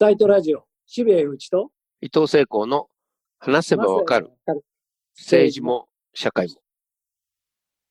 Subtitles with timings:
[0.00, 2.86] タイトラジオ、渋谷内と伊藤聖光の
[3.40, 4.30] 話せばわかる
[5.16, 6.54] 政治も社会も。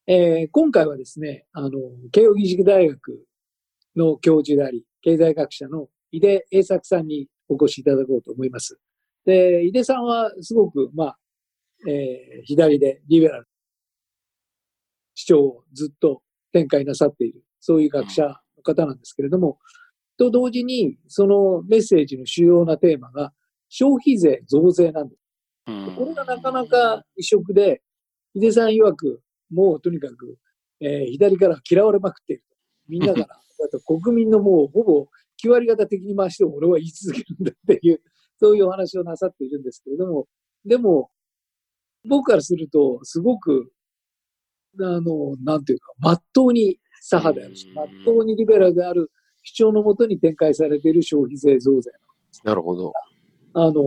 [0.08, 1.72] えー今回はですね、あの、
[2.14, 3.26] 慶應義塾大学
[3.98, 8.80] の教授であり、経済学者の井出栄作さんにお越しいただこうと思います。
[9.26, 11.18] で、井出さんはすごく、まあ、
[11.90, 13.50] えー左でリベラル
[15.14, 16.22] 主張をずっと
[16.54, 18.24] 展開なさっている、そういう学者
[18.56, 19.60] の方なんですけれども、
[20.18, 23.34] と同時に、そのメッセージの主要なテーマが、
[23.70, 25.22] 消費税増税なんです。
[25.68, 27.82] うんこれがなかなか異色で、
[28.34, 30.38] 井出さん曰く、もうとにかく、
[30.80, 32.56] えー左から嫌われまくっていると。
[32.88, 33.28] みんなから、
[33.66, 35.08] あと国民のもうほぼ
[35.44, 38.02] 9割方的に回しても俺は言い続けるんだっていう、
[38.40, 40.28] そういうお話をなさっているんですけれども、
[40.66, 41.10] でも、
[42.06, 43.72] 僕からすると、すごく、
[44.80, 49.12] あの、なんていうか、まっとうに左派であるし、うんまっとうにリベラルである
[49.48, 51.90] 主張のもとに展開されている消費税増税
[52.44, 52.92] なるほど。
[53.54, 53.82] あの、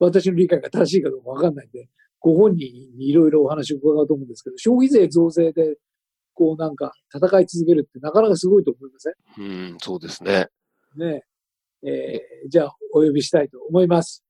[0.00, 5.76] 私の理解が正しいかどうかわかんないんで、ご本人にいろいろお話を伺おうと思うんですけど、消費税増税で、
[6.34, 9.44] こうなんか戦い続けるってなかなかすごいと思いません？
[9.44, 10.48] うん、そうですね。
[10.96, 11.22] ね
[11.82, 14.24] えーじゃあ、お呼びしたいと思います。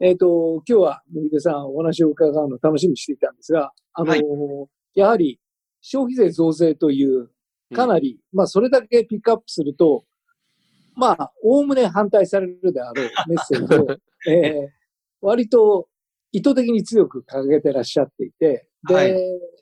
[0.00, 4.22] えっ、と、今日は、野出さんお話を伺うのを楽しみにしていたんですが、あの、はい
[4.94, 5.38] やはり
[5.82, 7.30] 消費税増税という、
[7.74, 10.04] かなり、まあ、それだけピックアップすると、
[10.94, 13.86] まあ、おおむね反対されるであろうメッセージを、
[14.30, 14.80] えー
[15.22, 15.88] 割と
[16.32, 19.14] 意図的に強く掲げてらっしゃっていて、で、はい。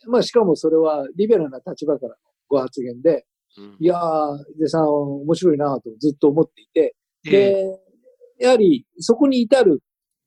[0.06, 2.16] まあ、しかもそれはリベラルな立場からの
[2.48, 3.76] ご発言で、うん。
[3.80, 6.94] いやー、井出さん面白いなとずっと思っていて、
[7.26, 7.80] えで、
[8.38, 9.80] やはりそこに至る、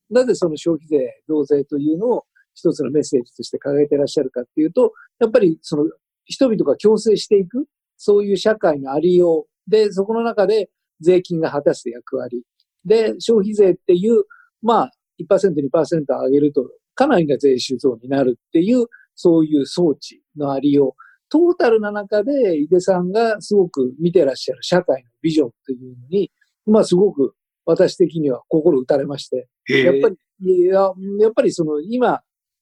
[0.10, 5.86] なぜその消費税増税というのを一つのメッセージとして掲げてらっしゃるかっていうと、やっぱりその
[6.26, 7.66] 人々が共生していく、
[7.98, 9.70] そういう社会のありよう。
[9.70, 10.70] で、そこの中で
[11.02, 12.44] 税金が果たす役割。
[12.86, 14.24] で、消費税っていう、
[14.62, 21.02] まあ、1%、2%上げると、かなりな税収増になるっていう、そういう装置のありよう。
[21.30, 26.32] トータルな中で、井出さんがすごく見てらっしゃる社会のビジョンというのに、
[26.66, 32.22] まあすごく私的には心打たれまして、えやっぱり、いや、やっぱりその今、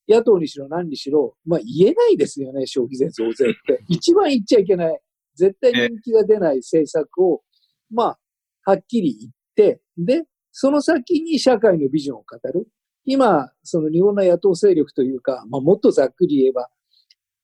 [0.09, 3.83] 野党にしろ何にしろ、まあ言えないですよね、消費税増税って。
[3.87, 4.99] 一番言っちゃいけない。
[5.35, 7.43] 絶対人気が出ない政策を、
[7.91, 8.17] ま
[8.65, 12.67] あ、はっきり言って、で、その先に社会のビジョンを語る。
[13.05, 16.69] 今、その日本の野党勢力というか、まあもっとざっくり言えば、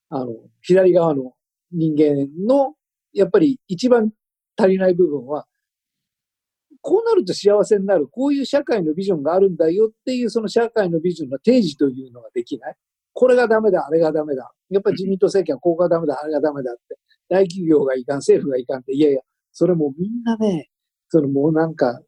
[0.09, 1.33] あの、左側の
[1.71, 2.73] 人間の、
[3.13, 4.11] やっぱり一番
[4.57, 5.45] 足りない部分は、
[6.85, 12.75] こうなると幸せになる、こういう社会のビジョンがあるんだよっていう、その社会のビジョンの提示というのができない。
[13.11, 14.51] これがダメだ、あれがダメだ。
[14.69, 16.95] やっぱり自民党政権はここがダメだ、あれがダメだって。
[17.27, 18.93] 大企業がいかん、政府がいかんって。
[18.93, 20.69] いやいや、それもうみんなね、
[21.09, 21.99] そのもうなんか、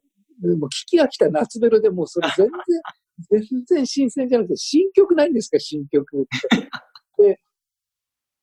[0.42, 6.24] もう聞き飽きた夏ベロでもうそれ全然、 全然新鮮じゃなくて、新曲ないんですか、新曲っ
[7.18, 7.24] て。
[7.30, 7.40] で、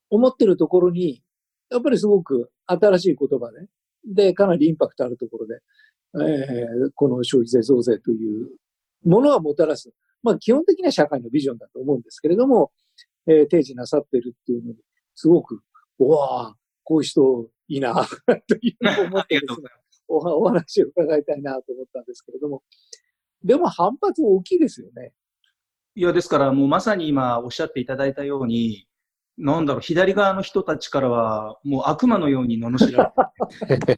[0.09, 1.23] 思ってるところに、
[1.69, 3.67] やっぱりすごく新しい言葉で、
[4.05, 5.61] で、かなりインパクトあるところで、
[6.23, 8.49] えーこの消費税増税という
[9.03, 9.91] ものはもたらす。
[10.23, 12.71] まあ基本的には社会のビジョンだと思うんですけれども、
[13.27, 14.77] えー提示なさっているっていうのに、
[15.15, 15.61] すごく、
[15.99, 17.93] うわあ、こういう人いいな、
[18.47, 19.69] というのを思ってですね、
[20.07, 22.63] お お話を伺いたいなと思ったんですけれども、
[23.43, 25.13] でも反発大きいですよね。
[25.95, 28.87] いや、ですから、もうまさに今おっしゃっていただいたように、
[29.37, 33.13] なんだろう、左側の人たちからは、もう悪魔のように罵ら
[33.67, 33.97] れて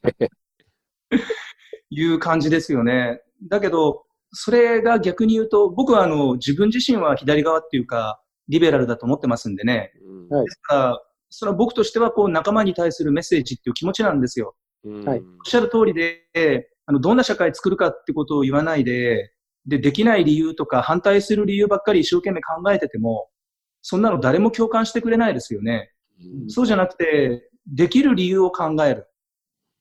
[2.02, 3.22] いう感じですよね。
[3.50, 9.92] だけど、それが逆に言うと、僕はあの、自分自身は左側っていうか、リベラルだと思ってますんでね。
[10.04, 14.56] うんはいですから、それは僕としては、こう、仲間に対するメッセージっていう気持ちなんですよ。
[14.84, 19.34] うんはいおっしゃる通りで、あの、どんな社会作るかってことを言わないで、
[19.66, 23.30] で、できない理由とか反対する理由ばっかり一生懸命考えてても、
[23.82, 25.92] そんなの誰も共感してくれないですよね。
[26.20, 29.08] うんそうじゃなくて、できる理由を考える。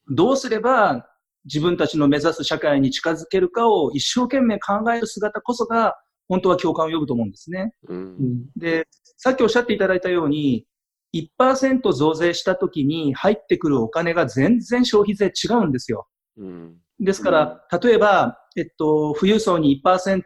[0.09, 1.07] どうすれば
[1.47, 5.95] 自分たちの目指す社会に近づけるかを一生懸命考える姿こそが、
[6.27, 7.73] 本当は共感を呼ぶと思うんですね。
[7.87, 8.85] うんで、
[9.17, 10.65] さっきおっしゃっていただいたように、
[11.13, 16.07] 1%増税した時に入ってくるお金が全然消費税違うんですよ。
[16.37, 20.23] うんですから、例えば、えっと、富裕層に1%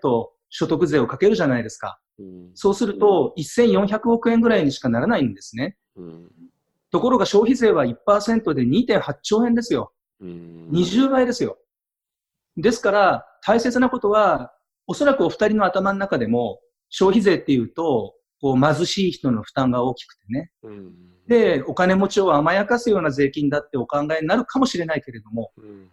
[0.49, 1.99] 所得税をかけるじゃないですか。
[2.17, 5.77] うんそうすると、1400億円ぐらいにしかならないんですね。
[5.95, 6.31] うん
[6.91, 9.93] ところが消費税は1%で2.8兆円ですよ。
[10.21, 11.57] うん20倍ですよ。
[12.57, 14.53] ですから、大切なことは、
[14.87, 16.59] おそらくお二人の頭の中でも、
[16.89, 20.51] 消費税っていうと、こう貧しい人の負担が大きくてね。
[20.63, 20.93] うん
[21.27, 25.89] で、お金持ちを甘やかすような税金だってお考えになるかもしれないけれども、うん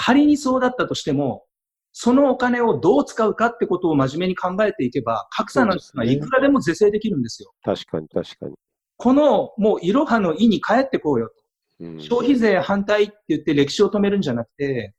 [0.00, 1.44] 仮にそうだったとしても、
[1.92, 7.50] そのお金をどう使うかってことを真面目に考えていけば、格差なんてのはいくらでも是正できるんですよ。
[7.64, 8.54] 確かに確かに。
[8.96, 11.34] この、もう、いろはの意に帰ってこうよと。
[11.80, 12.00] うん。
[12.00, 14.94] 消費税反対って言って歴史を止めるんじゃなくて、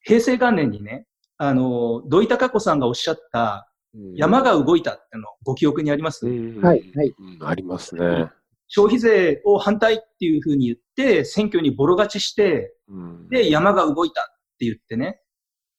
[0.00, 1.06] 平成元年にね、
[1.38, 3.68] あの、土井孝子さんがおっしゃった、
[4.14, 6.60] 山が動いたってのご記憶にあります、うん。
[6.62, 7.14] はいはい。
[7.40, 7.46] うん。
[7.46, 8.30] ありますね。
[8.68, 13.28] 消費税を反対っていうふうに言って、選挙にボロ勝ちして、うん。
[13.28, 14.24] で、山が動いたっ
[14.58, 15.20] て言ってね、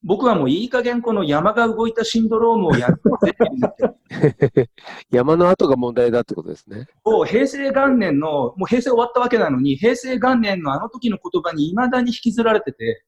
[0.03, 4.69] 僕はもういい加減この山が動いたシンドロームをやろうぜって
[5.09, 6.87] 山の後が問題だってことですね。
[7.03, 13.05] もう平成元年の、もう平成終わったわけなのに、平成元年のあの時の言葉に未だに引きずられてて、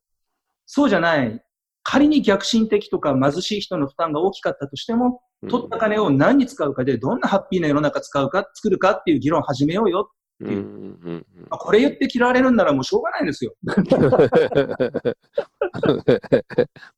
[0.65, 1.41] そうじゃない。
[1.83, 10.11] 仮に逆進的とか貧しい人の負担が大きかったとしても、取った金を何に使うかで、どんなハッピーな世の中使うか、作るかっていう議論を始めようよ。
[10.41, 10.51] うんう。
[10.51, 10.55] ん
[11.03, 13.55] うんあこれ言って嫌われるんならもうしょうがないんですよ。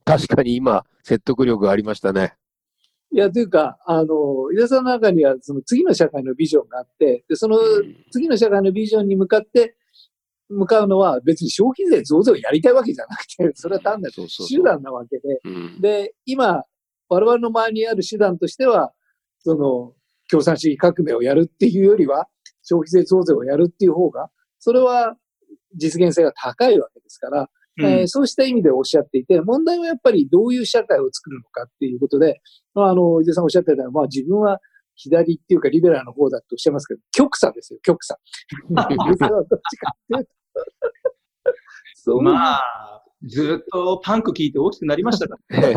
[0.06, 2.36] 確かに今、説得力がありましたね。
[3.12, 7.58] いや、というか、あの、井田さんの中には、その次の社会のビジョンがあって、で、その
[8.12, 9.76] 次の社会のビジョンに向かって、
[10.50, 15.82] 向かうのは別に消費税増税をやりたいわけじゃなくて、それは単なる手段なわけで、うん。
[15.82, 16.64] で、今、
[17.10, 18.94] 我々の前にある手段としては、
[19.40, 19.94] その、
[20.30, 22.28] 共産主義革命をやるっていうよりは、
[22.68, 24.30] 消費税増税をやるっていう方が、
[24.60, 25.16] それは
[25.76, 27.48] 実現性が高いわけですから、うん
[27.86, 32.42] えーそうした意味でおっしゃっていて、問題はやっぱりどういう社会を作るのかっていうことで、
[32.74, 34.60] まあ、あの、井出さんおっしゃってたのは、まあ自分は
[34.96, 38.18] 左っていうかリベラルの方だとおっしゃいますけど、極左ですよ、極左。
[42.22, 45.62] まあ、ずっとパンク聞いて大きくなりましたから。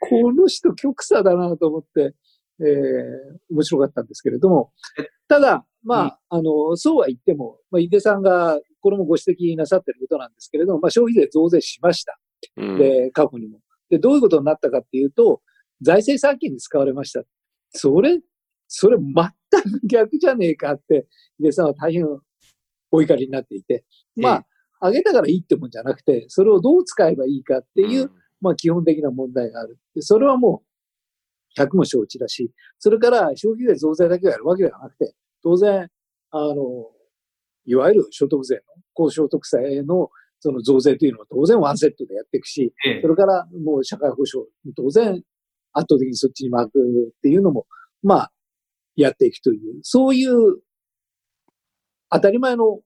[0.00, 2.14] この人極左だなと思って、
[2.60, 12.18] えー面白かったんですけれどもえ、ただ、まあ、あの、そうは言っても、まあ、井出さんが、これもご指摘なさってることなんですけれども、まあ、消費税増税しました。
[12.56, 13.60] うんで、過去にも。
[13.88, 15.40] で、どういうことになったかっていうと、
[15.82, 17.22] 財政再建に使われました。
[17.70, 18.20] それ、
[18.68, 21.06] それ全く逆じゃねえかって、
[21.38, 22.06] 井出さんは大変
[22.92, 23.84] お怒りになっていて、
[24.16, 24.44] ま
[24.80, 28.10] あ、上げたからいいってもんじゃなくて、それをどう使えばいいかっていう、
[28.40, 29.78] まあ基本的な問題がある。
[29.94, 30.69] でそれはもう、
[31.58, 35.88] 100も承知だし、それから消費税増税だけをやるわけではなくて、当然、
[36.30, 36.54] あの、
[37.66, 38.60] いわゆる所得税の、
[38.94, 40.10] 高所得税の
[40.40, 43.00] その増税というのは当然ワンセットでやっていくし、ええ。
[43.02, 45.22] それからもう社会保障、当然
[45.72, 47.66] 圧倒的にそっちに回くっていうのも、
[48.02, 48.32] まあ、
[48.96, 50.60] やっていくという、そういう
[52.10, 52.80] 当たり前の、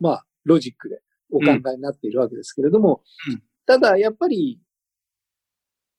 [0.00, 1.00] まあ、ロジックで
[1.30, 3.42] お考えになっているわけですけれども、うん。
[3.66, 4.60] ただ、やっぱり、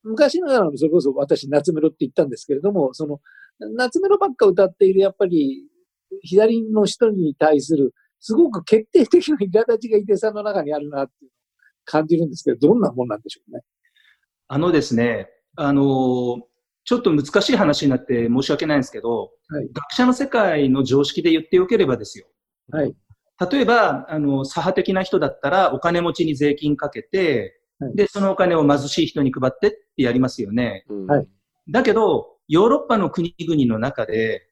[0.04, 3.20] 昔ながらの、それこそ私、夏メロって言ったんですけれども、その、
[3.76, 5.64] 夏メロばっか歌っている、やっぱり、
[6.22, 11.32] 左の人に対する、すごく決定的な苛立ちが伊手さんの中にあるなっていう
[11.86, 13.62] 感じるんですけど、どんなもんなんでしょうね。
[14.48, 16.50] あのですね、あのー
[16.86, 22.26] ちょっと難しい話になって申し訳ないんですけど、はい学者の世界の常識で言ってよければですよ。
[22.72, 22.96] はい。
[23.52, 27.96] 例えば、あの、左派的な人だったらお金持ちに税金かけて、はい。
[27.96, 30.86] で、そのお金を貧しい人に配ってってやりますよね。
[30.90, 31.08] うん。
[31.08, 31.28] はい。
[31.70, 34.48] だけど、ヨーロッパの国々の中で、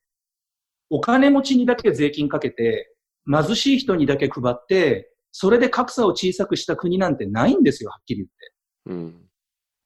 [0.89, 2.93] お金持ちにだけ税金かけて、
[3.29, 8.53] 貧しい人にだけ配って、それで格差を小さくした国なんてないんですよ、はっきり言って。
[8.85, 9.21] うん。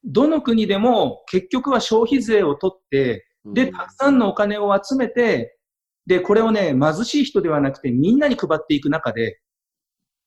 [0.04, 5.58] どの国でも結局は消費税を取って、で、たくさんのお金を集めて、
[6.06, 9.40] で、これをね、貧しい人ではなくてみんなに配っていく中で、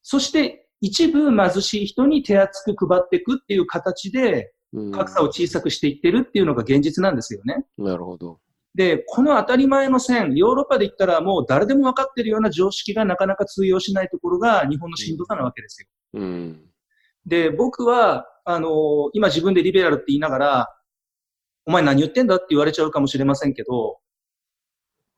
[0.03, 7.65] そして一部貧しい人に手厚く配っていくっていう形でうん格差を小さくしていってるっていうのが現実なんですよね。
[7.79, 8.41] なるほど。
[8.75, 15.89] で、この当たり前の線、ヨーロッパで言ったらもう誰でも分かってるような常識がなかなか通用しないところが日本のしんどさなわけですよ。
[16.15, 16.61] うん。
[17.25, 20.69] で、僕は、あの今自分でリベラルって言いながら、
[21.67, 23.99] お前何言ってんだって言われちゃうかもしれませんけど、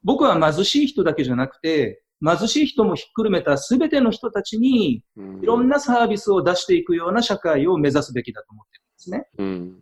[0.04, 9.28] 僕は貧しい人だけじゃなくて、貧しい人もひっくるめた全ての人たちにうんいろんなサービスを出していくような社会を目指すべきだと思ってるんですね。
[9.38, 9.80] うん。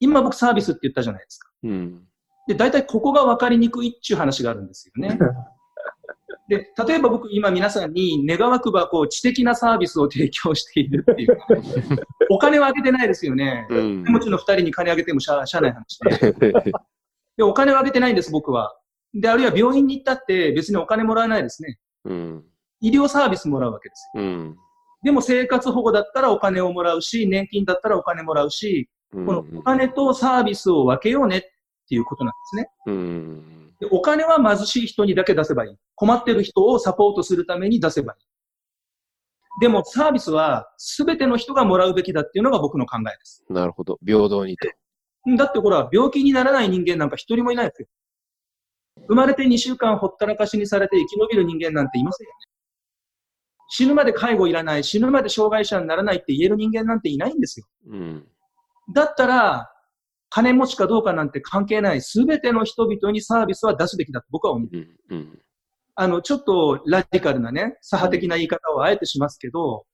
[0.00, 1.48] 今僕サービスって言ったじゃないですか。
[1.64, 2.02] うん。
[2.48, 5.18] で、大体ここが分かりにくいっていう話があるんですよね。
[6.48, 11.38] で、例えば僕今皆さんに願わくばこう知的なサービスを提供しているっていう。
[12.30, 13.66] お金はあげてないですよね。
[13.70, 16.32] うん手持ちの二人に金あげてもしゃしゃあない話で。
[17.38, 18.76] で、お金はあげてないんです、僕は。
[19.14, 21.78] で、あるいは病院に行ったって別にお金もらえないですね。
[22.04, 22.44] うん。
[22.80, 24.22] 医療サービスもらうわけですよ。
[24.22, 24.56] うん。
[25.02, 31.42] でも生活保護だったらお金をもらうし、年金だったらお金もらうし、このお金とサービスを分けようねっ
[31.88, 32.70] ていうことなんですね。
[32.86, 33.74] うん。
[33.80, 35.76] でお金は貧しい人にだけ出せばいい。
[35.94, 38.24] 困ってる人をサポートするために出せばいい。
[39.60, 43.44] でもサービスは全ての人がもらうべきだっていうのが僕の考えです。
[43.50, 43.98] なるほど。
[44.04, 44.68] 平等にと。
[45.36, 47.88] だってほら、病気にならない人間なんか一人もいないですよ。
[49.08, 52.36] 生まれて2週間ほったらかしにされて生き延びる人間なんていませんよね。
[53.74, 57.66] 死ぬまで介護いらない、死ぬまで障害者にならないって言える人間なんていないんですよ。
[57.88, 58.26] うん。
[58.94, 59.70] だったら、
[60.28, 64.68] 金持ちかどうかなんて関係ない、すべての人々にサービスは出すべきだと僕は思う。
[64.72, 64.88] うん。
[65.08, 65.38] うん。
[65.94, 69.84] あの、ちょっとラディカルなね、左派的な言い方をあえてしますけど、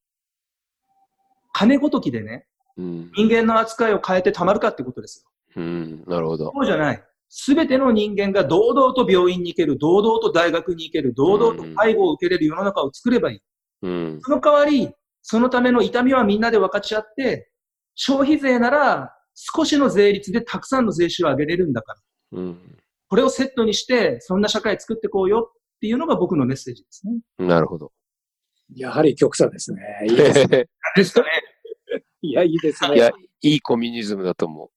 [1.53, 2.47] 金ごときでね、
[2.77, 3.11] うん。
[3.15, 5.25] 人間の扱いを変えてたまるかってことです
[5.57, 5.63] よ。
[5.63, 6.05] うん。
[6.07, 6.53] なるほど。
[6.55, 7.08] そうじゃない。
[7.29, 13.41] すべての人間が堂々と病院に行ける、堂々と大学に行ける、堂々と介護を受けれる世の中を作ればいい。
[13.83, 14.19] うん。
[14.23, 14.91] その代わり、
[15.23, 17.51] そのための痛みはみんなで分かち合って、
[17.95, 21.95] 消費税なら少しの税率でたくさんの税収を上げれるんだか
[22.33, 22.39] ら。
[22.39, 22.79] うん。
[23.09, 27.47] これをセットにして、そんな社会作ってこうよっていうのが僕のメッセージですね。
[27.47, 27.93] なるほど。
[28.75, 29.81] やはり極左ですね。
[30.09, 30.69] いいですね。
[30.97, 31.29] ですかね。
[32.23, 32.97] いや、いいですね。
[32.97, 33.11] いや、
[33.43, 34.71] いいコミュニズムだと思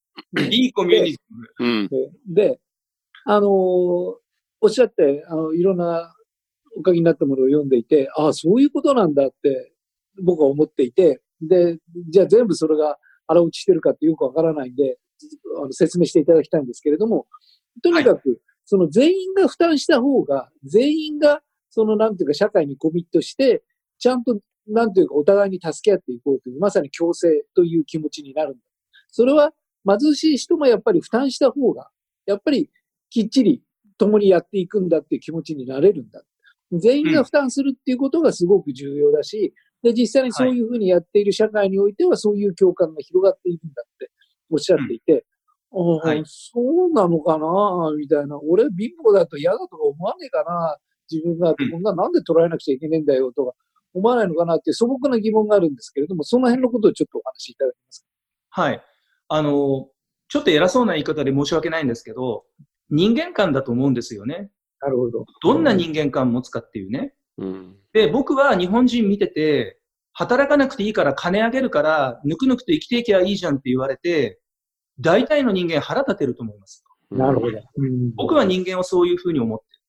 [0.51, 1.47] いいコミュニズム。
[1.59, 1.65] う。
[1.65, 1.89] うん。
[2.33, 2.59] で、
[3.25, 4.21] あのー
[4.63, 6.13] おっしゃって、あの、いろんな
[6.77, 9.73] お書きになったものを読んでいて、ああ、そういうことなんだって
[10.23, 11.77] 僕は思っていて、で、
[12.09, 14.97] じゃあ全部それが腹落ちしてるかってよくわからないんで、
[15.57, 17.25] あの説明していただきたいんですけれども、
[17.83, 23.63] とにかく、その全員が負担した方が、全員が、そのなんていうか社会にコミットして、
[23.97, 28.59] ちゃんと、なんていうかお互いに助け合っていこうという、まさに共生という気持ちになるんだ。
[29.09, 29.51] それは
[29.87, 31.89] 貧しい人もやっぱり負担した方が、
[32.25, 32.69] やっぱり
[33.09, 33.61] きっちり
[33.97, 36.21] 共にやっていくんだっていう気持ちになれるんだ。
[36.73, 44.11] 全員が負担するっていうことがすごく重要だし、で、実際にそういうふうにやっている社会においてはそういう共感が広がっているんだって
[44.49, 45.25] おっしゃっていて、
[45.73, 48.39] ああはいそうなのかなみたいな。
[48.39, 50.77] 俺貧乏だと嫌だとか思わねえかな
[51.09, 53.53] 自分がこんななんで捉えなくちゃいけねえんだよとか
[53.93, 58.05] 思わないのかなっていう素朴な疑問があるんですけれども、その辺のことをちょっとお話しいただけます
[58.49, 58.61] か？
[58.61, 58.83] はい。
[59.33, 59.87] あの、
[60.27, 62.43] ちょっと偉そうな言い方で申し訳ないんですけど、
[62.89, 64.51] 人間観だと思うんですよね。
[64.81, 65.25] なるほど。
[65.41, 67.13] どんな人間観持つかっていうね。
[67.37, 67.77] うん。
[67.93, 69.79] で、僕は日本人見てて、
[70.11, 74.41] 働かなくていいから金あげるから、ぬくぬくと生きていけばいいじゃんって言われて、
[74.99, 76.83] 大体の人間腹立てると思います。
[77.09, 77.57] なるほど。
[77.77, 79.81] うん僕は人間をそういうふうに思ってる。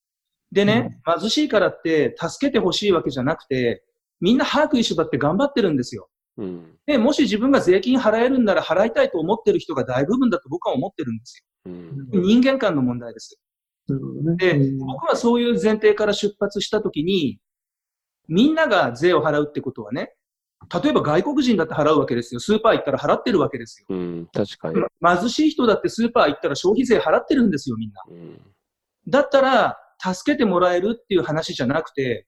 [0.52, 3.82] でね、貧しいからって助けてほしいわけじゃなくて、
[4.20, 6.08] みんな歯食いしばって頑張ってるんですよ。
[6.38, 6.78] うん。
[6.86, 11.74] で、もし自分が税金払えるんなら払いたいと思ってる人が大部分だと僕は思ってるんですうん。
[12.12, 12.20] よ。
[12.20, 13.38] 人間観の問題です。
[13.88, 17.38] ねでうん僕はそういう前提から出発したときに、
[18.28, 20.14] みんなが税を払うってことはね、
[20.82, 22.40] 例えば外国人だって払うわけですよ。
[22.40, 23.86] スーパー行ったら払ってるわけですよ。
[23.90, 24.28] うん。
[24.32, 24.80] 確かに。
[25.20, 28.02] 貧しい人だってスーパー行ったら消費税払ってるんですよ、みんな。
[28.08, 28.40] うん。
[29.08, 32.26] だったら、助けてもらえるっていう話じゃなくて、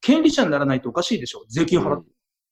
[0.00, 1.44] 権利者にならないとおかしいでしょ。
[1.48, 2.10] 税金払って。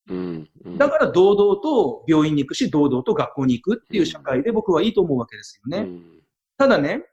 [0.08, 0.48] うん。
[0.64, 0.78] うん。
[0.78, 5.88] だから堂々と病院に行くし、堂々と学校に行くっていう社会で僕はいいと思うわけですよね。
[5.88, 6.24] うん
[6.56, 7.04] ただね、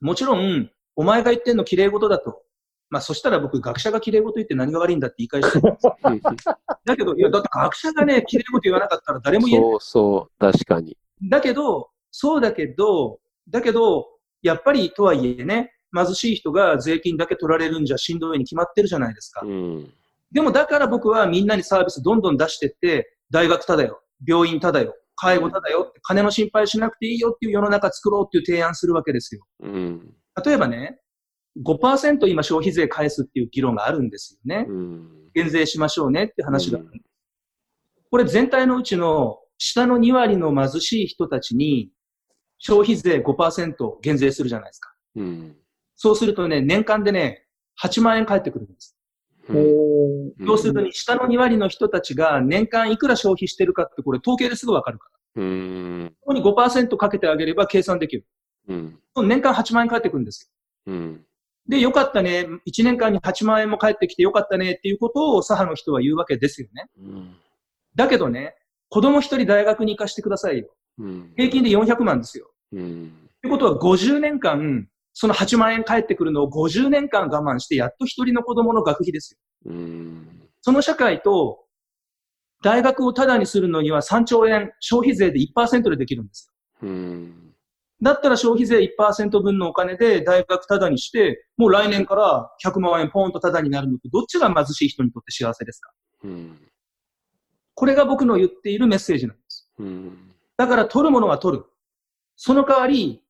[0.00, 2.42] もちろん、お前が言ってんの綺麗事だと。
[2.90, 5.76] まあ、そしたら僕、学者が綺麗事言って何が悪いんだって言い返してる。
[6.84, 9.70] だけど、いや、だって学者がね、綺麗事言わなかったら誰も言えない。
[9.70, 10.38] そうそう。
[10.38, 10.96] 確かに。
[11.22, 14.08] だけど、そうだけど、だけど、
[14.42, 19.42] やっぱりとはいえね、貧しい人が税金だけ取られるんじゃしんどいに決まってるじゃないですか。
[19.44, 19.92] うん。
[20.32, 29.42] でもだから僕はみんなにサービスどんどん出してって、大学ただよ、病院ただよ、介護ただよ、金の心配しなくていいよっていう世の中作ろうっていう提案するわけですよ。
[29.60, 30.14] うん。
[30.44, 30.98] 例えばね、
[31.64, 34.66] 5%今消費税返すっていう議論があるんですよね。
[34.68, 35.08] うん。
[35.34, 36.78] 減税しましょうねって話が。
[36.78, 36.90] うん
[38.12, 41.88] これ全体のうちの下の2割の貧しい人たちに
[42.58, 44.94] 消費税5%減税するじゃないですか。
[45.16, 45.56] うん。
[45.96, 47.46] そうするとね、年間でね、
[47.82, 48.98] 8万円返ってくるんです。
[49.48, 55.42] おー要するに下の2割の人たちが年間いくら消費してるかってこれ統計ですぐわかるから。
[55.42, 56.14] うん。
[56.20, 58.26] ここに5%かけてあげれば計算できる。
[58.68, 58.98] うん。
[59.16, 60.52] 年間8万円返ってくるんです
[60.86, 60.92] よ。
[60.92, 61.24] うん。
[61.68, 62.46] で、よかったね。
[62.66, 66.86] 1年間に8万円も返ってきてよかったねっていうことを左派の人は言うわけですよね。
[66.98, 67.36] うん。
[67.94, 68.56] だけどね、
[68.88, 70.68] 子供一人大学に行かしてくださいよ。
[70.98, 71.32] うん。
[71.36, 72.50] 平均で400万ですよ。
[72.72, 73.12] うん。
[73.36, 79.72] ってことは50年間、その8万円返ってくるのを50年間我慢して、やっと一人の子供の学費ですよ。
[79.72, 80.48] うん。
[80.60, 81.60] その社会と、
[82.62, 86.48] 大学をタダにするのには3兆円、消費税で1%でできるんです
[86.82, 86.88] よ。
[86.88, 87.54] うん。
[88.00, 95.92] だったら消費税1%分のお金で大学タダにして、もう来年から100万円ポンとタダになるのと、どっちが貧しい人にとって幸せですか？
[96.24, 96.58] うん。
[97.74, 99.68] これが僕の言っているメッセージなんです。
[99.78, 100.32] うん。
[100.56, 101.64] だから取るものは取る。
[102.36, 103.21] その代わり、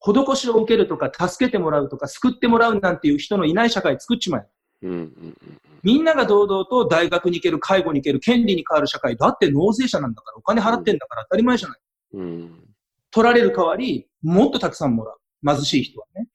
[0.00, 4.46] 施しを受けるとか、助けてもらうとか、救ってもらうなんていう人のいない社会作っちまえ。
[4.82, 5.36] うんうん
[5.82, 9.16] みんなが堂々と大学に行ける、介護に行ける、権利に変わる社会。
[9.16, 11.78] だって納税者なんだから、お金払ってんだから当たり前じゃない。
[12.14, 12.70] うんうん
[13.12, 15.18] 取られる代わり、もっとたくさんもらう。
[15.44, 16.28] 貧しい人はね。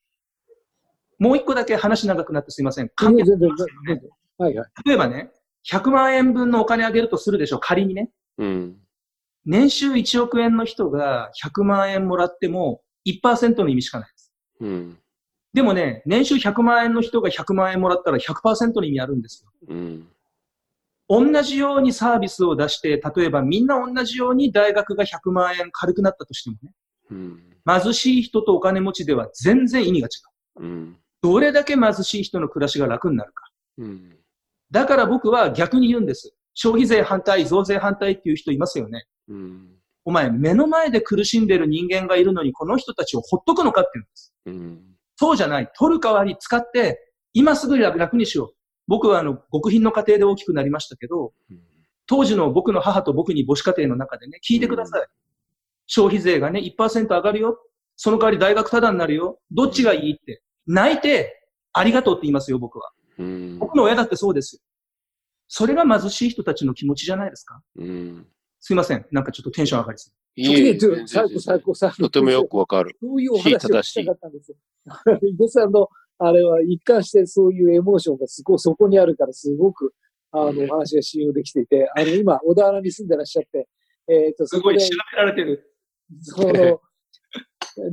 [1.19, 2.91] もう一個だけ話長くなってすいません。
[4.38, 4.67] はいはい。
[4.86, 5.31] 例えばね、
[5.72, 8.12] 100万円分のお金あげるとするでしょ、仮にね。
[8.38, 8.77] うん
[9.45, 14.33] 年収1億円の人が100万円もらっても1%の意味しかないです。
[14.62, 14.97] うん
[15.53, 19.51] でもね、年収100万円の人が100万円もらったら100%の意味あるんですよ。
[19.69, 20.07] うん
[21.07, 26.71] 同じようにサービスを出して、例えばみんな同じように大学が100万円軽くなったとしてもね、
[27.12, 30.09] うん貧しい人とお金持ちでは全然意味が違
[30.62, 30.63] う。
[30.63, 33.50] うんどれだけ貧しい人の暮らしが楽になるか。
[33.77, 34.17] うん
[34.71, 36.35] だから僕は逆に言うんです。
[36.53, 39.05] 消費税反対、増税反対っていう人いますよね。
[39.29, 39.75] うん
[40.05, 44.33] お前、目の前で苦しんでる人間がいるのに、この人たちをほっとくのかって言うんです。
[44.45, 45.71] うんそうじゃない。
[45.77, 47.00] 取る代わり使って、
[47.33, 48.55] 今すぐ楽にしよう。
[48.88, 51.33] 僕はあの、極貧の家庭で大きくなりましたけど、
[52.05, 55.07] 当時の僕の母と僕に母子家庭の中でね、聞いてください。
[55.88, 57.57] 消費税がね、1%上がるよ。
[57.95, 59.39] その代わり大学タダになるよ。
[59.51, 60.41] どっちがいいって。
[60.67, 62.91] 泣いて、ありがとうって言いますよ、僕は。
[63.17, 64.62] うん僕の親だってそうですよ。
[65.47, 67.62] それが貧しい人たちの気持ちじゃないですか。
[67.77, 68.27] うん
[68.65, 69.05] すいません。
[69.12, 71.98] なんかちょっとテンション上がりすぎい最高最高最高。
[71.98, 72.98] とてもよくわかる。
[73.00, 74.57] そういうお話をしたかったんですよ。
[75.22, 79.93] 井出さんの、あれは一貫してそういうエモーションがすごいそこにあるから、すごく、
[80.31, 83.67] あの、お話が信用できていて、あの、今、小田原に住んでらっしゃって、
[84.07, 85.72] えっ、と、そこですごい調、べられてる。
[86.22, 86.81] その、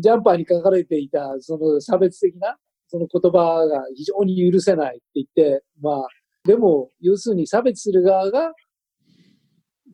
[0.01, 2.57] ジャンパーに書かれていた、その差別的な、
[2.89, 6.07] その言葉が非常に許せないって言って、まあ、
[6.45, 8.55] でも、要するに差別する側が、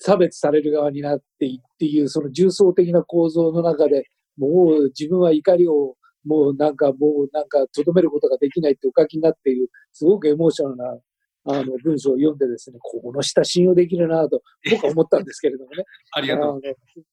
[0.00, 4.04] 差別される側になっていっていう、その重層的な構造の中で、
[4.36, 11.00] もう自分は怒りを、もうなんか、もうなんか、とどめることができないってお書きになっている、すごくエモーショナルな、
[11.44, 15.84] あの、文章を読んでですね、この下信用できるなと、僕は思ったんですけれどもね。
[16.12, 16.60] ありがとう。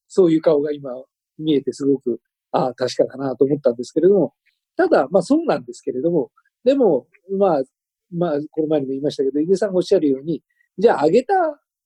[0.07, 0.91] そういう顔が今
[1.37, 2.19] 見えてすごく、
[2.51, 4.33] ああ、確かだなと思ったんですけれども、
[4.75, 6.31] ただ、まあそうなんですけれども、
[6.63, 7.07] でも、
[7.37, 7.63] まあ、
[8.11, 10.41] まあ、この前にも言いましたけど、井出さんがおっしゃるように、
[10.77, 11.33] じゃあ上げた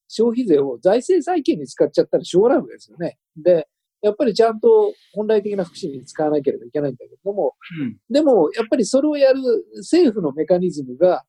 [0.09, 3.17] 消費税を財政再建に使っちゃったらしょうがないわけですよね。
[3.37, 3.69] で、
[4.01, 7.97] やっぱりちゃんと本来的な福祉に使わなければいけないんだけれども、うん。
[8.09, 9.41] でも、やっぱりそれをやる
[9.77, 11.23] 政府のメカニズムが、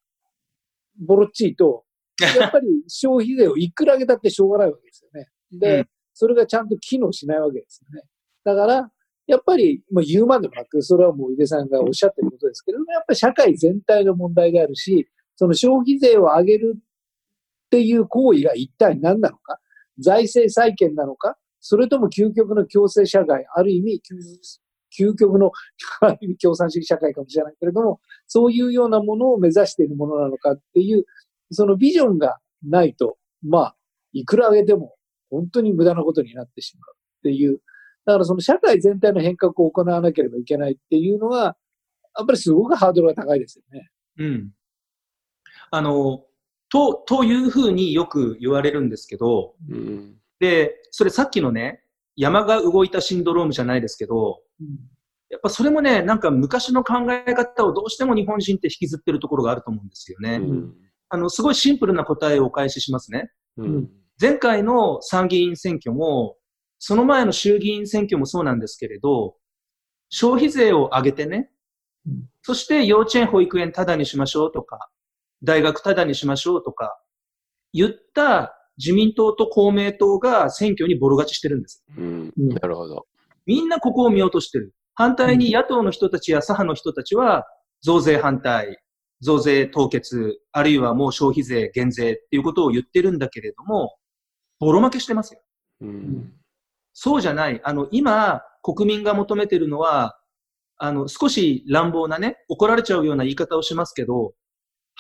[0.99, 1.85] ボロっちいと、
[2.39, 5.29] やっぱり消費税をいくら上げたってしょうがないわけですよね。
[5.53, 5.89] で、うん
[6.21, 8.07] それがちゃんと機能しないわけですよね。
[8.45, 8.91] だから、
[9.27, 16.77] やっぱり、もう言うまでもなく、それはもう井出さんがおっしゃってることですけれども、やっぱり社会全体の問題であるし、その消費税を上げる
[17.71, 19.61] っていう行為が一体何なのか、
[20.01, 24.03] 財政再建なのか、それとも究極の共生社会、ある意味、
[24.99, 25.53] 究極の
[26.43, 31.05] 共産主義社会かもしれないけれども、そういうようなものを目指しているものなのかっていう、
[31.53, 33.77] そのビジョンがないと、まあ、
[34.13, 34.97] いくら上げても
[35.31, 37.61] 本当に無駄なことになってしまうっていう。
[38.05, 41.57] だからその社会全体の変革を行わなければいけないっていうのは、
[42.19, 43.91] やっぱりすごくハードルが高いですよね。
[44.19, 44.51] うん。
[45.71, 46.25] あの、
[46.71, 51.83] と、というふうによく言われるんですけど、うんで、それさっきのね、
[52.17, 54.41] 山が動いたシンドロームじゃないですけど、
[55.29, 60.37] やっぱそれもね、なんか昔の考え方をどうしても日本人って引きずってるところがあると思うんですよね。
[60.37, 60.75] うん
[61.13, 63.31] あの、すごいシンプルな答えをお返ししますね。
[63.57, 66.37] うん前回の参議院選挙も、
[66.79, 69.35] その前の衆議院選挙もそうなんですけれど、
[70.11, 71.51] 消費税を上げてね
[72.07, 74.91] うん、そして幼稚園、保育園タダにしましょうとか、
[75.43, 76.99] 大学タダにしましょうとか、
[77.73, 81.85] 言った自民党と公明党が選挙にボロ勝ちしてるんです。
[81.97, 83.07] うんうんなるほど。
[83.47, 84.75] みんなここを見落としてる。
[84.95, 87.47] 反対に野党の人たちや左派の人たちは、
[87.83, 88.79] 増税反対、
[89.21, 93.97] 増税凍結、あるいはもう消費税減税っていうことを言ってるんだけれども、
[94.59, 95.41] ボロ負けしてますよ。
[95.81, 96.33] うん
[96.93, 97.61] そうじゃない。
[97.65, 100.19] あの、今、国民が求めてるのは、
[100.77, 104.35] あの、少し乱暴なね、怒られちゃうような言い方をしますけど、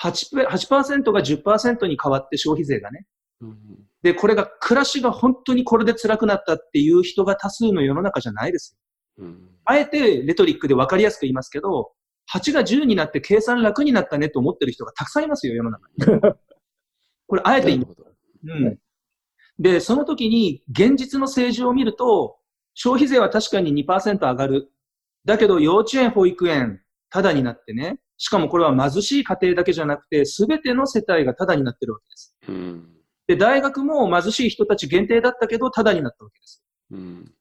[0.02, 3.06] 8%, 8が10%に変わって消費税がね。
[3.40, 3.56] うん
[4.02, 8.78] で、これが暮らしが本当にこれで辛くなったっていう人が多数の世の中じゃないです
[9.66, 11.92] あえてレトリックで分かりやすく言いますけど、
[12.34, 16.20] 8が10になって計算楽になったねと思ってる人がたくさんいますよ、世の中に。
[17.26, 17.96] これあえて言います。
[18.44, 18.78] うん。
[19.58, 22.38] で、その時に現実の政治を見ると、
[22.74, 24.72] 消費税は確かに2%上がる。
[25.26, 28.00] だけど幼稚園、保育園、タダになってね。
[28.22, 32.36] しかもこれは貧しい家庭だけじゃなくて、すべての世帯がタダになってるわけです。
[32.48, 32.88] うん
[33.26, 36.62] で、大学も貧しい人たち限定だったけど、タダになったわけです。
[36.90, 37.32] うん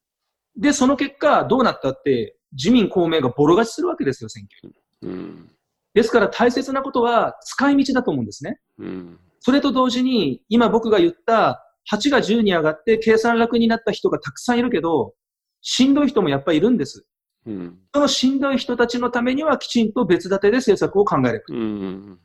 [0.56, 5.12] で、その結果、どうなったって、自民公明がボロ勝ちするわけですよ、選挙に。
[5.12, 5.50] うん
[5.92, 8.58] ですから大切なことは使い道だと思うんですね。
[8.78, 9.18] うん。
[9.40, 15.14] それと同時に、今僕が言った8が10に上がって計算楽になった人がたくさんいるけど、
[15.60, 17.04] しんどい人もやっぱりいるんです。
[17.46, 17.78] うん。
[17.94, 21.44] そのしんどい人たちのためにはきちんと別立てで政策を考える。
[21.48, 22.18] うん。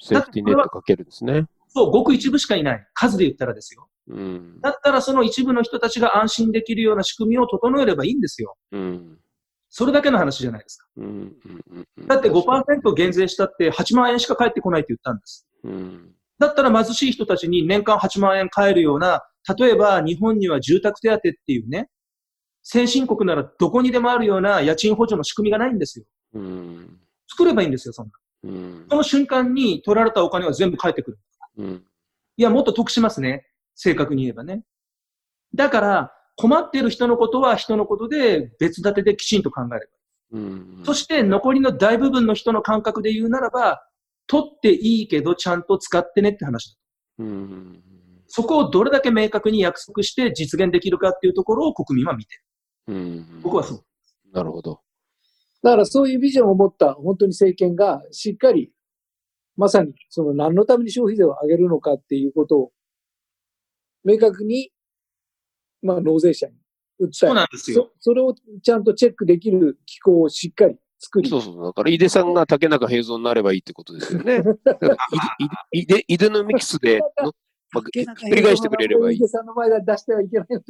[0.00, 1.46] セーフティーネットかけるんですね。
[1.68, 2.86] そう、ごく一部しかいない。
[2.94, 3.88] 数で言ったらですよ。
[4.08, 4.60] うん。
[4.60, 8.56] だったらその一部の人たちが安心できるような仕組みを整えればいいんですよ。
[8.72, 9.18] うん。
[9.68, 10.86] それだけの話じゃないですか。
[10.96, 11.06] うん。
[11.06, 11.86] うん。
[11.98, 15.46] うんだって5%減税したって8万円しか返ってこないって言ったんです。
[15.62, 16.12] うん。
[16.40, 19.22] だったら貧しい人たちに年間8万円返るような、
[19.56, 21.88] 例えば日本には住宅手当っていうね、
[22.72, 26.04] 先進国ならどこにでもあるような家賃補助の仕組みがないんですよ。
[26.34, 27.00] うん。
[27.28, 28.12] 作ればいいんですよ、そんな。
[28.44, 28.86] うん。
[28.88, 31.18] その瞬間に取られたお金は全部返ってくる。
[31.58, 31.84] うん。
[32.36, 33.44] いや、もっと得しますね。
[33.74, 34.62] 正確に言えばね。
[35.52, 39.86] だから、困っている人のことは人のことで別立てできちんと考えれ
[40.32, 40.38] ば。
[40.38, 40.82] うん。
[40.84, 43.82] そして残りの大部分の人の感覚で言うならば、
[44.28, 46.70] 取っていいけどちゃんと使ってねって話
[47.18, 47.24] だ。
[47.24, 47.82] うん。
[48.28, 52.42] そこをどれだけ明確に約束して実現できるかっていうところを国民は見てる。
[52.88, 53.40] うん。
[53.42, 53.84] 僕はそう。
[54.32, 54.80] なるほど。
[55.62, 58.72] だからそういうビジョンを持った本当に政権がしっかり、
[59.56, 62.72] まさにその何のために消費税を上げるのかっていうことを
[64.04, 64.70] 明確に、
[65.82, 66.54] まあ納税者に
[67.00, 67.90] 訴そうえなんですよ。
[67.98, 71.64] そそれをちゃんとチェックできる機構をしっかり作り、そうそう。
[71.64, 74.42] だから、井出さんが竹中平蔵になればいいってことですよね。
[75.72, 77.32] 井出、のミキスでの、
[77.72, 79.20] まあ、ひっくり返してくれればいい井。
[79.20, 80.60] 出さんの前で出してはいけないん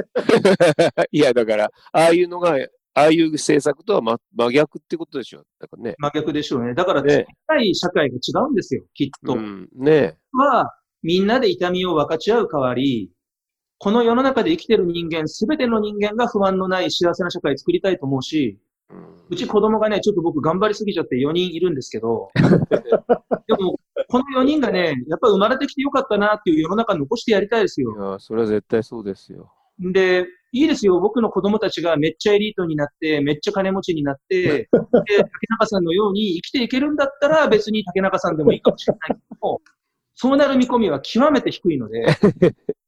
[0.95, 1.07] だ。
[1.11, 2.57] いや、だから、ああいうのが、
[2.95, 5.45] ああいう政策とは真真逆ってことでしょ。
[5.59, 5.95] だからね。
[5.99, 6.75] 真逆でしょうね。
[6.75, 9.35] だから、ね近い社会が違うんですよ、きっと。
[9.35, 9.69] うん。
[9.75, 13.11] ねは、みんなで痛みを分かち合う代わり、
[13.79, 18.59] この世の中で生きてる人間、すべての人間が不安のない幸せな社会を作りたいと思うし、
[19.29, 22.31] うち子供がね、ちょっと僕頑張りすぎちゃって4人いるんですけど、
[23.47, 27.95] でも、この4人がね、やっぱ生まれてきてよかったなっていう世の中に残してやりたいですよ。
[27.97, 29.53] いや、それは絶対そうですよ。
[29.79, 30.99] で、いいですよ。
[31.01, 39.63] 僕の子供たちがめっちゃエリートになって、めっちゃ金持ちになって、 で、竹中さんのように生きていけるんだったら別に竹中さんでもいいかもしれないけども、
[40.15, 42.05] そうなる見込みは極めて低いので、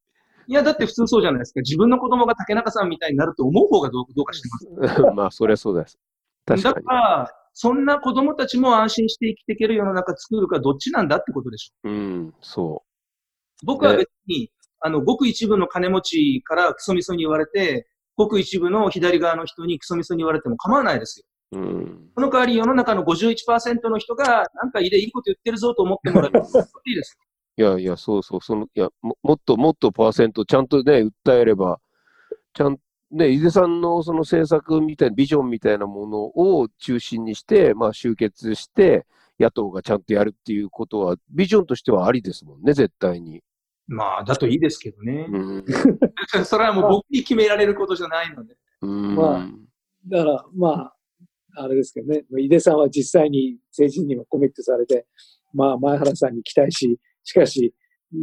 [0.47, 1.61] いや、だって普通そうじゃないですか。
[1.61, 4.49] 自分の子供が竹中さんみたいになると思う方がどうどうかして
[4.81, 5.03] ます。
[5.15, 5.99] まあ、そりゃそうです。
[6.47, 11.89] 確かだから、そんな子供たちも安心して生きていける世の中作るかどっちなんだってことでしょ。
[11.89, 11.95] に。
[11.95, 12.83] うん、そ
[13.65, 14.51] 僕は別に、
[14.81, 21.27] あの、ごく一部の金持ちからクソみそに言われて、ごく一部の左側の人にクソみそに言われても構わないですよ。
[21.53, 21.59] う。
[21.59, 22.11] うん。
[22.15, 27.17] その代わり世の中の51%の人が、なんかいいでいいこと言ってるぞと思ってもらえるといいです
[27.57, 31.81] いやいや、そうそう、その、いや、ももっともっとパーセント、ちゃんとね、訴えれば、
[32.55, 32.79] ちゃん
[33.11, 39.07] ね、井出さんのその政策みたいな、ビジョンみたいなものを中心にして、まあ、集結して、
[39.39, 43.43] 野党がちゃんとやるっていうことは、ビジョンとしてはありですもんね、絶対に。
[43.87, 45.27] まあ、だといいですけどね。
[45.31, 45.65] うん。
[46.45, 48.57] それはもう僕に決められることじゃないので。
[48.81, 49.15] うん。
[49.15, 49.49] まあ
[50.07, 50.95] だから、まあ、
[51.55, 55.07] あれですけどね、井出さんは実際に政治にもコミットされて、
[55.53, 57.75] まあ、前原さんに期待し、しかし、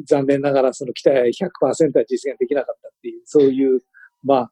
[0.08, 3.80] 残念ながらその期待100%は実現できなかったっていう、そういう、
[4.24, 4.52] まあ、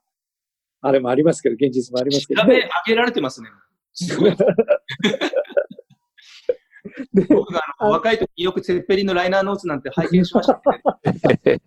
[0.82, 3.50] あれもありますけど、現実もありますけど、上げられてますね。
[3.94, 4.36] すごい。
[7.30, 11.62] 僕があの若い時によくツェッペリンのライナーノーツなんて拝見しましたね。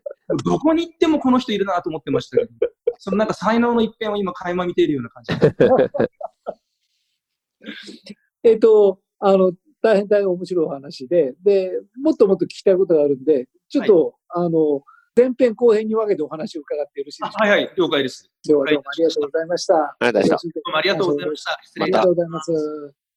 [0.44, 2.50] どこに行ってもこの人いるなと思ってましたけど、
[2.98, 5.34] そのなんか才能の一辺を今垣間見ているような感じ。
[8.44, 14.82] えっと、あの、大変大変面白いお話で、で、もっともっと聞きたいことがあるんで、ちょっと、あの、
[15.16, 17.44] 前編後編に分けてお話を伺ってよろしいでしょうか？
[17.44, 18.30] はいはい、了解です。
[18.46, 19.74] ではどうもありがとうございました。
[19.74, 21.60] ありがとうございましたどうもありがとうございました。
[21.64, 23.09] 失礼しますがとうございます。